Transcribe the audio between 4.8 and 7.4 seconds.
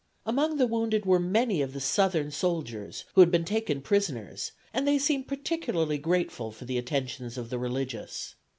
they seemed particularly grateful for the attentions